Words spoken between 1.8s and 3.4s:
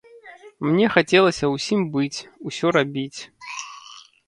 быць, усё рабіць.